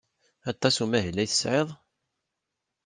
Aṭas 0.51 0.75
n 0.79 0.83
umahil 0.83 1.17
ay 1.17 1.29
tesɛid? 1.29 1.69